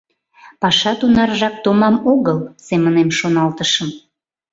[0.61, 3.89] «Паша тунаржак томам огыл,— семынем шоналтышым.